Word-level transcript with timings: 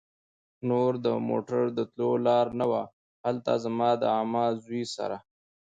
نور 0.69 0.91
د 1.05 1.07
موټر 1.29 1.63
د 1.77 1.79
تلو 1.93 2.11
لار 2.27 2.47
نه 2.59 2.65
وه. 2.71 2.83
هلته 3.25 3.51
زما 3.63 3.89
د 4.01 4.03
عمه 4.17 4.45
زوی 4.63 4.83
سره 4.95 5.17